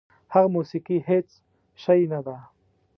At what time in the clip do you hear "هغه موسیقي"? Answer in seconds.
0.33-0.97